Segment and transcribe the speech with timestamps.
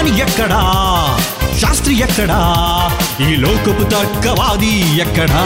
[0.00, 0.60] జ్ఞాని ఎక్కడా?
[1.60, 2.38] శాస్త్రి ఎక్కడా?
[3.20, 5.42] ఈ లోకపు తర్కవాది ఎక్కడా?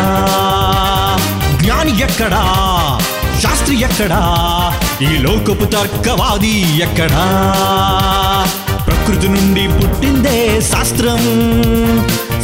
[1.62, 2.42] జ్ఞాని ఎక్కడా?
[3.42, 4.20] శాస్త్రి ఎక్కడా?
[5.02, 7.24] ఈ లోకపు తర్కవాది ఎక్కడా?
[8.86, 11.18] ప్రకృతి నుండి పుట్టిందే శాస్త్రం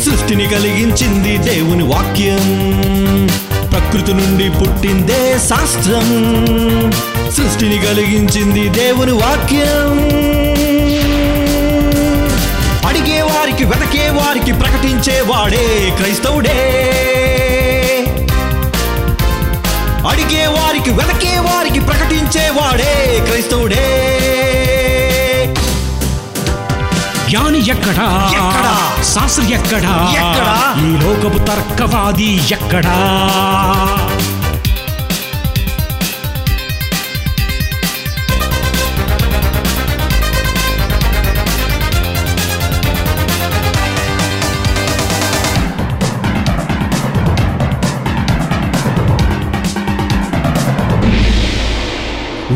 [0.04, 2.44] సృష్టిని కలిగించింది దేవుని వాక్యం.
[3.70, 6.08] ప్రకృతి నుండి పుట్టిందే శాస్త్రం
[7.30, 10.49] సృష్టిని కలిగించింది దేవుని వాక్యం.
[12.86, 16.58] అడిగే వారికి వెతకే వారికి ప్రకటించే వాడే క్రైస్తవుడే.
[20.10, 23.86] అడిగే వారికి వెతకే వారికి ప్రకటించే వాడే క్రైస్తవుడే.
[27.28, 28.08] జ్ఞాని ఎక్కడా?
[29.02, 29.92] శాస్త్రి ఎక్కడా?
[30.12, 30.56] ఎక్కడా?
[30.80, 32.96] ఈ లోకపు తర్కవాది ఎక్కడా?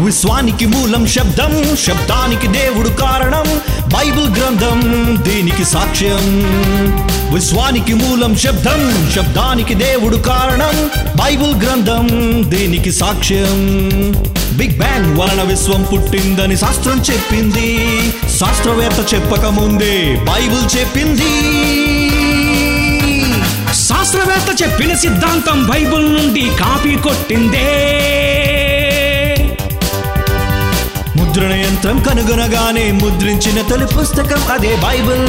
[0.04, 4.80] విశ్వానికి మూలం శబ్దం శబ్దానికి దేవుడు కారణం బైబిల్ గ్రంథం
[5.22, 6.24] దీనికి సాక్ష్యం.
[7.34, 12.08] విశ్వానికి మూలం శబ్దం శబ్దానికి దేవుడు కారణం బైబిల్ గ్రంథం
[12.50, 13.62] దీనికి సాక్ష్యం.
[14.58, 17.78] బిగ్ బ్యాంగ్ వలన విశ్వం పుట్టిందని శాస్త్రం చెప్పింది
[18.38, 21.32] శాస్త్రవేత్త చెప్పక ముందే బైబిల్ చెప్పింది.
[23.74, 27.70] శాస్త్రవేత్త చెప్పిన సిద్ధాంతం బైబిల్ నుండి కాపీ కొట్టిందే.
[31.34, 35.24] ముద్రణ యంత్రం కనుగొనగానే ముద్రించిన తొలి పుస్తకం అదే బైబిల్.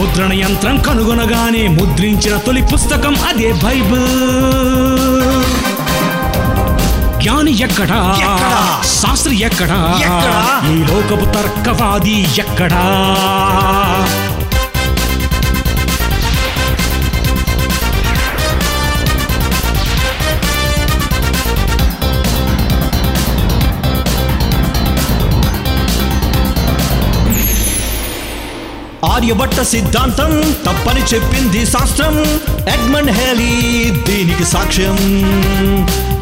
[0.00, 4.06] ముద్రణ యంత్రం కనుగొనగానే ముద్రించిన తొలి పుస్తకం అదే బైబిల్.
[7.22, 8.00] జ్ఞాని ఎక్కడా?
[8.84, 9.80] శాస్త్రి ఎక్కడా?
[10.70, 12.84] ఈ లోకపు తర్కవాది ఎక్కడా?
[29.26, 32.18] ఆర్యభట్ట సిద్ధాంతం తప్పని చెప్పింది శాస్త్రం.
[32.68, 34.98] ఎడ్మండ్ హేలీ దీనికి సాక్ష్యం.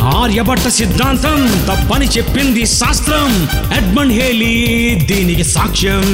[0.03, 3.49] ఆర్యభట్ట సిద్ధాంతం తప్పని చెప్పింది శాస్త్రం.
[3.77, 4.55] ఎడ్మండ్ హేలీ
[4.95, 6.07] దీనికి సాక్ష్యం.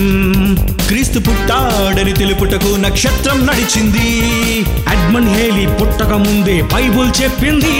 [0.86, 4.08] క్రీస్తు పుట్టాడని తెలుపుటకు నక్షత్రం నడిచింది.
[4.92, 7.78] ఎడ్మండ్ హేలీ పుట్టక ముందే బైబుల్ చెప్పింది.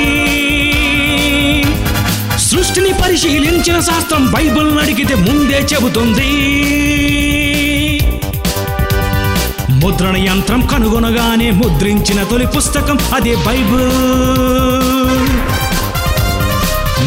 [2.39, 6.31] సృష్టిని పరిశీలించిన శాస్త్రం బైబుల్ అడిగితే ముందే చెబుతుంది.
[9.83, 13.91] ముద్రణ యంత్రం కనుగొనగానే ముద్రించిన తొలి పుస్తకం అదే బైబుల్.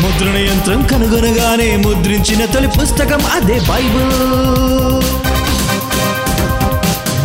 [0.02, 4.14] ముద్రణ యంత్రం కనుగొనగానే ముద్రించిన తొలి పుస్తకం అదే బైబిల్.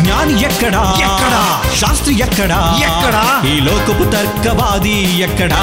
[0.03, 0.83] జ్ఞాని ఎక్కడా?
[0.99, 1.41] ఎక్కడా?
[1.79, 2.75] శాస్త్రి ఎక్కడా?
[2.81, 3.23] ఎక్కడా?
[3.49, 5.61] ఈ లోకపు తర్కవాది ఎక్కడా?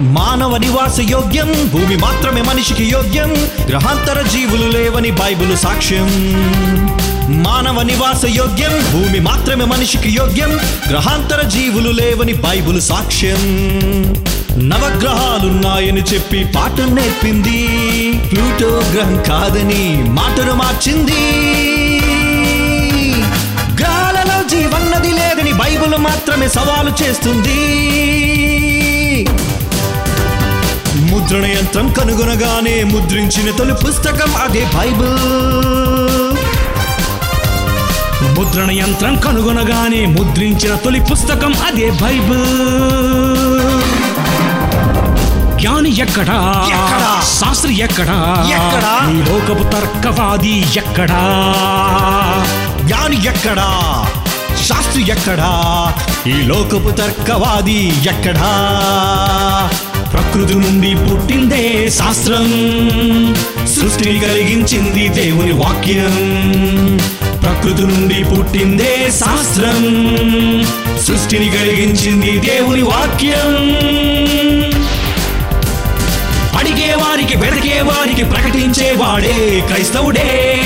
[0.00, 6.08] మానవ నివాస యోగ్యం భూమి మాత్రమే మనిషికి యోగ్యం గ్రహాంతర జీవులు లేవని బైబిల్ సాక్ష్యం.
[7.42, 13.40] మానవ నివాస యోగ్యం భూమి మాత్రమే మనిషికి యోగ్యం గ్రహాంతర జీవులు లేవని బైబిల్ సాక్ష్యం.
[14.68, 17.68] నవగ్రహాలున్నాయని చెప్పి పాఠం నేర్పింది.
[18.28, 21.40] ప్లూటో గ్రహం కాదని మాటను మార్చింది.
[23.80, 27.62] గ్రహాలలో జీవన్నది లేదని బైబిల్ మాత్రమే సవాలు చేస్తుంది.
[31.16, 35.18] ముద్రణ యంత్రం కనుగొనగానే ముద్రించిన తొలి పుస్తకం అదే బైబిల్.
[38.38, 42.46] ముద్రణ యంత్రం కనుగొనగానే ముద్రించిన తొలి పుస్తకం అదే బైబిల్.
[45.60, 46.38] జ్ఞాని ఎక్కడా?
[47.40, 48.18] శాస్త్రి ఎక్కడా?
[48.50, 49.10] ఎక్కడా?
[49.10, 51.22] ఈ లోకపు తర్కవాది ఎక్కడా?
[52.84, 53.68] జ్ఞాని ఎక్కడా?
[54.66, 55.50] శాస్త్రి ఎక్కడా?
[56.26, 58.50] ఈ లోకపు తర్కవాది ఎక్కడా?
[60.36, 62.44] ప్రకృతి నుండి పుట్టిందే శాస్త్రం.
[63.66, 67.00] సృష్టిని కలిగించింది దేవుని వాక్యం.
[67.42, 69.74] ప్రకృతి నుండి పుట్టిందే శాస్త్రం.
[71.06, 73.76] సృష్టిని కలిగించింది దేవుని వాక్యం.
[76.58, 80.60] అడిగే వారికి వెతకే వారికి ప్రకటించే వాడే క్రైస్తవుడే.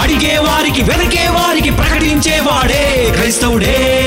[0.00, 4.05] అడిగే వారికి వెతకే వారికి ప్రకటించే వాడే క్రైస్తవుడే.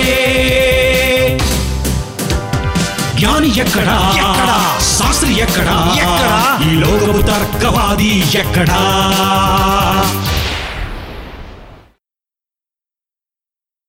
[3.30, 4.56] జ్ఞాని ఎక్కడా ఎక్కడా?
[4.90, 6.38] శాస్త్రి ఎక్కడా ఎక్కడా?
[6.66, 8.80] ఈ లోకపు తర్కవాది ఎక్కడా